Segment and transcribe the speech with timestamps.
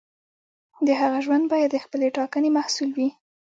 [0.87, 3.09] د هغه ژوند باید د خپلې ټاکنې محصول وي.